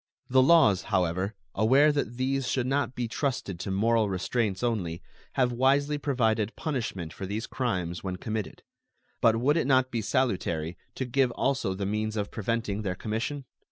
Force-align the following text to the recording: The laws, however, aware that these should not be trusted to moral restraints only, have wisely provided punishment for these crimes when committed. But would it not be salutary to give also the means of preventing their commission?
The 0.31 0.41
laws, 0.41 0.85
however, 0.85 1.35
aware 1.53 1.91
that 1.91 2.17
these 2.17 2.47
should 2.47 2.65
not 2.65 2.95
be 2.95 3.07
trusted 3.07 3.59
to 3.59 3.69
moral 3.69 4.09
restraints 4.09 4.63
only, 4.63 5.03
have 5.33 5.51
wisely 5.51 5.99
provided 5.99 6.55
punishment 6.55 7.13
for 7.13 7.27
these 7.27 7.45
crimes 7.45 8.03
when 8.03 8.15
committed. 8.15 8.63
But 9.21 9.35
would 9.35 9.57
it 9.57 9.67
not 9.67 9.91
be 9.91 10.01
salutary 10.01 10.75
to 10.95 11.05
give 11.05 11.29
also 11.33 11.75
the 11.75 11.85
means 11.85 12.17
of 12.17 12.31
preventing 12.31 12.81
their 12.81 12.95
commission? 12.95 13.45